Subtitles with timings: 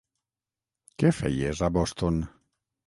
[1.03, 2.23] Què feies a Boston?